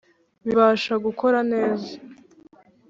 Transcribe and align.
bibasha 0.45 0.93
gukora 1.05 1.37
neza. 1.51 1.91